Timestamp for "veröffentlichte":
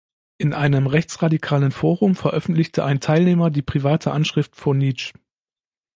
2.15-2.83